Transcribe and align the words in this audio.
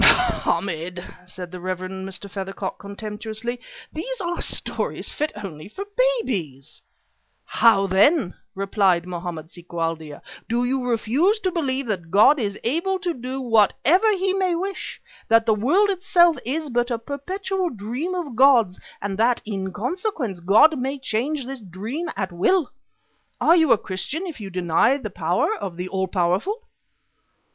"Mohammed," 0.01 1.03
said 1.27 1.51
the 1.51 1.59
Rev. 1.59 1.81
Mr. 1.81 2.27
Feathercock 2.27 2.79
contemptuously, 2.79 3.61
"these 3.93 4.19
are 4.19 4.41
stories 4.41 5.11
fit 5.11 5.31
only 5.43 5.67
for 5.67 5.85
babies." 5.95 6.81
"How, 7.45 7.85
then!" 7.85 8.33
replied 8.55 9.05
Mohammed 9.05 9.51
si 9.51 9.61
Koualdia. 9.61 10.23
"Do 10.49 10.63
you 10.65 10.83
refuse 10.85 11.39
to 11.41 11.51
believe 11.51 11.85
that 11.85 12.09
God 12.09 12.39
is 12.39 12.57
able 12.63 12.97
to 12.97 13.13
do 13.13 13.41
whatever 13.41 14.11
he 14.13 14.33
may 14.33 14.55
wish, 14.55 14.99
that 15.27 15.45
the 15.45 15.53
world 15.53 15.91
itself 15.91 16.35
is 16.43 16.71
but 16.71 16.89
a 16.89 16.97
perpetual 16.97 17.69
dream 17.69 18.15
of 18.15 18.35
God's 18.35 18.79
and 19.03 19.19
that, 19.19 19.39
in 19.45 19.71
consequence, 19.71 20.39
God 20.39 20.79
may 20.79 20.97
change 20.97 21.45
this 21.45 21.61
dream 21.61 22.09
at 22.17 22.31
will? 22.31 22.71
Are 23.39 23.55
you 23.55 23.71
a 23.71 23.77
Christian 23.77 24.25
if 24.25 24.41
you 24.41 24.49
deny 24.49 24.97
the 24.97 25.11
power 25.11 25.55
of 25.55 25.77
the 25.77 25.87
All 25.89 26.07
powerful?" 26.07 26.67